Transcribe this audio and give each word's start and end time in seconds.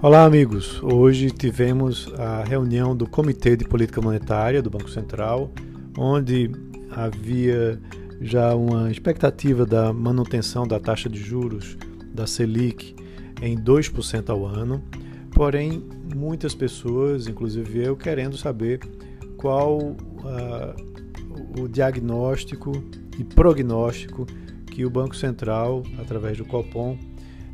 Olá, 0.00 0.24
amigos. 0.24 0.80
Hoje 0.80 1.28
tivemos 1.28 2.06
a 2.16 2.44
reunião 2.44 2.94
do 2.94 3.04
Comitê 3.04 3.56
de 3.56 3.64
Política 3.64 4.00
Monetária 4.00 4.62
do 4.62 4.70
Banco 4.70 4.88
Central, 4.88 5.50
onde 5.98 6.52
havia 6.92 7.80
já 8.20 8.54
uma 8.54 8.92
expectativa 8.92 9.66
da 9.66 9.92
manutenção 9.92 10.68
da 10.68 10.78
taxa 10.78 11.08
de 11.08 11.18
juros 11.18 11.76
da 12.14 12.28
Selic 12.28 12.94
em 13.42 13.58
2% 13.58 14.30
ao 14.30 14.46
ano. 14.46 14.84
Porém, 15.32 15.82
muitas 16.14 16.54
pessoas, 16.54 17.26
inclusive 17.26 17.84
eu, 17.84 17.96
querendo 17.96 18.36
saber 18.36 18.78
qual 19.36 19.78
uh, 19.78 21.60
o 21.60 21.66
diagnóstico 21.66 22.70
e 23.18 23.24
prognóstico 23.24 24.26
que 24.64 24.86
o 24.86 24.90
Banco 24.90 25.16
Central, 25.16 25.82
através 25.98 26.38
do 26.38 26.44
Copom, 26.44 26.96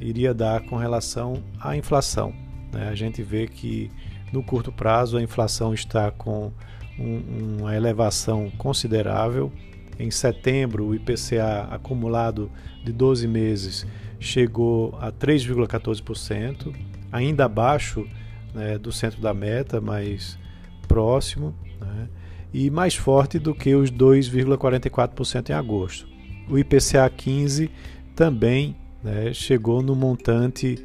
iria 0.00 0.32
dar 0.32 0.62
com 0.62 0.76
relação 0.76 1.42
à 1.60 1.76
inflação. 1.76 2.34
Né? 2.72 2.88
A 2.88 2.94
gente 2.94 3.22
vê 3.22 3.46
que 3.46 3.90
no 4.32 4.42
curto 4.42 4.70
prazo 4.70 5.16
a 5.16 5.22
inflação 5.22 5.72
está 5.72 6.10
com 6.10 6.52
um, 6.98 7.58
uma 7.60 7.74
elevação 7.74 8.50
considerável. 8.58 9.52
Em 9.98 10.10
setembro, 10.10 10.86
o 10.86 10.94
IPCA 10.94 11.68
acumulado 11.70 12.50
de 12.84 12.92
12 12.92 13.26
meses 13.26 13.86
chegou 14.20 14.96
a 15.00 15.10
3,14%, 15.10 16.74
ainda 17.10 17.44
abaixo 17.44 18.06
né, 18.54 18.78
do 18.78 18.92
centro 18.92 19.20
da 19.20 19.32
meta, 19.32 19.80
mas 19.80 20.38
próximo, 20.86 21.54
né, 21.80 22.08
e 22.52 22.70
mais 22.70 22.94
forte 22.94 23.38
do 23.38 23.54
que 23.54 23.74
os 23.74 23.90
2,44% 23.90 25.50
em 25.50 25.52
agosto. 25.52 26.08
O 26.48 26.58
IPCA 26.58 27.08
15 27.14 27.70
também 28.14 28.74
né, 29.02 29.32
chegou 29.32 29.82
no 29.82 29.94
montante 29.94 30.76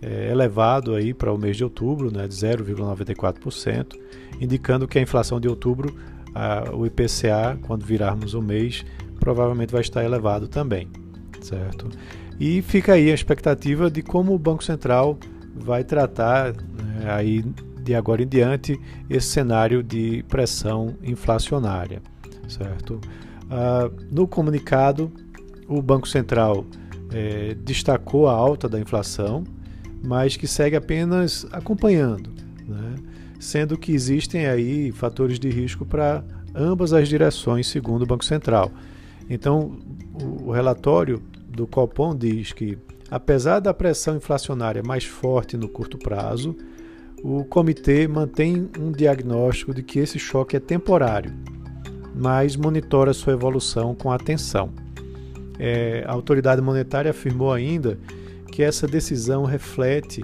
é, 0.00 0.30
elevado 0.30 0.94
aí 0.94 1.12
para 1.14 1.32
o 1.32 1.38
mês 1.38 1.56
de 1.56 1.64
outubro, 1.64 2.12
né, 2.12 2.26
de 2.28 2.34
0,94%, 2.34 3.96
indicando 4.40 4.86
que 4.86 4.98
a 4.98 5.02
inflação 5.02 5.40
de 5.40 5.48
outubro, 5.48 5.96
a, 6.34 6.70
o 6.72 6.86
IPCA, 6.86 7.58
quando 7.62 7.84
virarmos 7.84 8.34
o 8.34 8.42
mês, 8.42 8.84
provavelmente 9.18 9.72
vai 9.72 9.80
estar 9.80 10.04
elevado 10.04 10.46
também, 10.48 10.88
certo? 11.40 11.88
E 12.38 12.60
fica 12.60 12.92
aí 12.92 13.10
a 13.10 13.14
expectativa 13.14 13.90
de 13.90 14.02
como 14.02 14.34
o 14.34 14.38
Banco 14.38 14.62
Central 14.62 15.18
vai 15.54 15.82
tratar 15.82 16.52
né, 16.52 17.10
aí 17.10 17.44
de 17.82 17.94
agora 17.94 18.22
em 18.22 18.26
diante 18.26 18.78
esse 19.08 19.28
cenário 19.28 19.82
de 19.82 20.22
pressão 20.28 20.96
inflacionária, 21.02 22.02
certo? 22.48 23.00
Ah, 23.50 23.90
no 24.10 24.26
comunicado, 24.26 25.10
o 25.68 25.80
Banco 25.80 26.06
Central 26.06 26.66
é, 27.12 27.54
destacou 27.54 28.28
a 28.28 28.32
alta 28.32 28.68
da 28.68 28.78
inflação, 28.78 29.44
mas 30.04 30.36
que 30.36 30.46
segue 30.46 30.76
apenas 30.76 31.46
acompanhando, 31.52 32.30
né? 32.66 32.94
sendo 33.38 33.76
que 33.76 33.92
existem 33.92 34.46
aí 34.46 34.92
fatores 34.92 35.38
de 35.38 35.48
risco 35.50 35.84
para 35.84 36.24
ambas 36.54 36.92
as 36.92 37.08
direções, 37.08 37.66
segundo 37.66 38.02
o 38.02 38.06
Banco 38.06 38.24
Central. 38.24 38.70
Então, 39.28 39.78
o 40.42 40.50
relatório 40.50 41.22
do 41.48 41.66
Copom 41.66 42.14
diz 42.14 42.52
que, 42.52 42.78
apesar 43.10 43.60
da 43.60 43.74
pressão 43.74 44.16
inflacionária 44.16 44.82
mais 44.82 45.04
forte 45.04 45.56
no 45.56 45.68
curto 45.68 45.98
prazo, 45.98 46.56
o 47.22 47.44
comitê 47.44 48.06
mantém 48.06 48.68
um 48.78 48.92
diagnóstico 48.92 49.74
de 49.74 49.82
que 49.82 49.98
esse 49.98 50.18
choque 50.18 50.56
é 50.56 50.60
temporário, 50.60 51.32
mas 52.14 52.56
monitora 52.56 53.12
sua 53.12 53.32
evolução 53.32 53.94
com 53.94 54.10
atenção. 54.10 54.85
É, 55.58 56.04
a 56.06 56.12
autoridade 56.12 56.60
monetária 56.60 57.10
afirmou 57.10 57.52
ainda 57.52 57.98
que 58.50 58.62
essa 58.62 58.86
decisão 58.86 59.44
reflete 59.44 60.22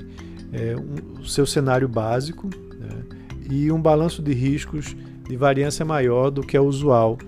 é, 0.52 0.76
um, 0.76 1.20
o 1.20 1.26
seu 1.26 1.46
cenário 1.46 1.88
básico 1.88 2.48
né, 2.78 3.02
e 3.50 3.72
um 3.72 3.80
balanço 3.80 4.22
de 4.22 4.32
riscos 4.32 4.96
de 5.28 5.36
variância 5.36 5.84
maior 5.84 6.30
do 6.30 6.42
que 6.42 6.56
é 6.56 6.60
usual 6.60 7.18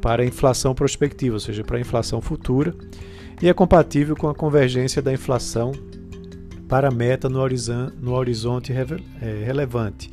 para 0.00 0.22
a 0.22 0.26
inflação 0.26 0.74
prospectiva, 0.74 1.34
ou 1.36 1.40
seja, 1.40 1.62
para 1.62 1.76
a 1.76 1.80
inflação 1.80 2.20
futura, 2.20 2.74
e 3.40 3.48
é 3.48 3.54
compatível 3.54 4.16
com 4.16 4.28
a 4.28 4.34
convergência 4.34 5.00
da 5.00 5.12
inflação 5.12 5.72
para 6.68 6.88
a 6.88 6.90
meta 6.90 7.28
no, 7.28 7.38
horizonte 8.12 8.72
é, 8.72 9.44
relevante, 9.44 10.10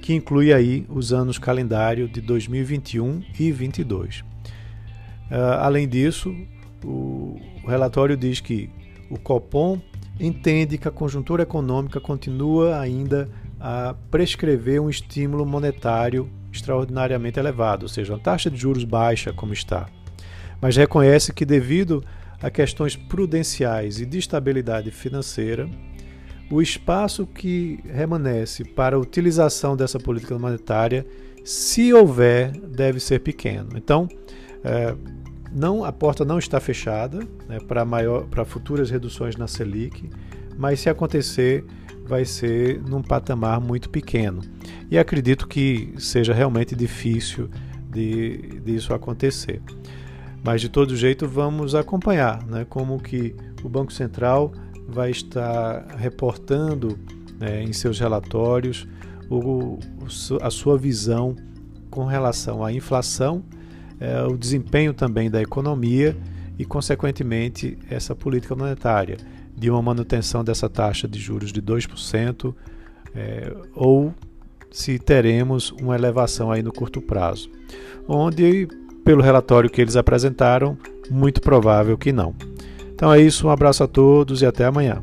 que 0.00 0.12
inclui 0.14 0.52
aí 0.52 0.84
os 0.88 1.12
anos 1.12 1.38
calendário 1.38 2.08
de 2.08 2.20
2021 2.20 3.22
e 3.38 3.52
2022. 3.52 4.24
Ah, 5.30 5.64
além 5.64 5.88
disso, 5.88 6.34
o 6.84 7.40
relatório 7.66 8.16
diz 8.16 8.40
que 8.40 8.70
o 9.10 9.18
Copom 9.18 9.80
entende 10.18 10.78
que 10.78 10.88
a 10.88 10.90
conjuntura 10.90 11.42
econômica 11.42 12.00
continua 12.00 12.78
ainda 12.78 13.28
a 13.60 13.94
prescrever 14.10 14.80
um 14.80 14.90
estímulo 14.90 15.46
monetário 15.46 16.28
extraordinariamente 16.52 17.38
elevado, 17.38 17.84
ou 17.84 17.88
seja, 17.88 18.12
uma 18.12 18.18
taxa 18.18 18.50
de 18.50 18.56
juros 18.56 18.84
baixa 18.84 19.32
como 19.32 19.52
está, 19.52 19.88
mas 20.60 20.76
reconhece 20.76 21.32
que 21.32 21.44
devido 21.44 22.04
a 22.42 22.50
questões 22.50 22.96
prudenciais 22.96 24.00
e 24.00 24.06
de 24.06 24.18
estabilidade 24.18 24.90
financeira, 24.90 25.68
o 26.50 26.60
espaço 26.60 27.26
que 27.26 27.78
remanesce 27.86 28.64
para 28.64 28.96
a 28.96 28.98
utilização 28.98 29.76
dessa 29.76 29.98
política 29.98 30.38
monetária, 30.38 31.06
se 31.44 31.92
houver, 31.92 32.50
deve 32.50 33.00
ser 33.00 33.20
pequeno. 33.20 33.70
Então, 33.74 34.06
é, 34.62 34.94
não, 35.54 35.84
a 35.84 35.92
porta 35.92 36.24
não 36.24 36.38
está 36.38 36.58
fechada 36.60 37.20
né, 37.48 37.58
para, 37.60 37.84
maior, 37.84 38.26
para 38.26 38.44
futuras 38.44 38.90
reduções 38.90 39.36
na 39.36 39.46
Selic, 39.46 40.08
mas 40.56 40.80
se 40.80 40.88
acontecer, 40.88 41.64
vai 42.06 42.24
ser 42.24 42.80
num 42.82 43.02
patamar 43.02 43.60
muito 43.60 43.90
pequeno. 43.90 44.40
E 44.90 44.98
acredito 44.98 45.46
que 45.46 45.94
seja 45.98 46.32
realmente 46.32 46.74
difícil 46.74 47.48
de, 47.90 48.60
de 48.60 48.74
isso 48.74 48.92
acontecer. 48.94 49.62
Mas 50.44 50.60
de 50.60 50.68
todo 50.68 50.96
jeito 50.96 51.28
vamos 51.28 51.74
acompanhar 51.74 52.44
né, 52.46 52.66
como 52.68 53.00
que 53.00 53.34
o 53.62 53.68
Banco 53.68 53.92
Central 53.92 54.52
vai 54.88 55.10
estar 55.10 55.86
reportando 55.96 56.98
né, 57.38 57.62
em 57.62 57.72
seus 57.72 57.98
relatórios 57.98 58.86
o, 59.30 59.78
a 60.40 60.50
sua 60.50 60.76
visão 60.76 61.36
com 61.90 62.04
relação 62.04 62.64
à 62.64 62.72
inflação, 62.72 63.44
é, 64.02 64.20
o 64.24 64.36
desempenho 64.36 64.92
também 64.92 65.30
da 65.30 65.40
economia 65.40 66.16
e, 66.58 66.64
consequentemente, 66.64 67.78
essa 67.88 68.16
política 68.16 68.56
monetária 68.56 69.16
de 69.56 69.70
uma 69.70 69.80
manutenção 69.80 70.42
dessa 70.42 70.68
taxa 70.68 71.06
de 71.06 71.20
juros 71.20 71.52
de 71.52 71.62
2% 71.62 72.52
é, 73.14 73.54
ou 73.76 74.12
se 74.72 74.98
teremos 74.98 75.70
uma 75.70 75.94
elevação 75.94 76.50
aí 76.50 76.62
no 76.62 76.72
curto 76.72 77.00
prazo, 77.00 77.48
onde 78.08 78.66
pelo 79.04 79.22
relatório 79.22 79.70
que 79.70 79.80
eles 79.80 79.94
apresentaram, 79.94 80.76
muito 81.08 81.40
provável 81.40 81.96
que 81.96 82.10
não. 82.10 82.34
Então 82.92 83.12
é 83.12 83.20
isso, 83.20 83.46
um 83.46 83.50
abraço 83.50 83.84
a 83.84 83.86
todos 83.86 84.42
e 84.42 84.46
até 84.46 84.64
amanhã. 84.64 85.02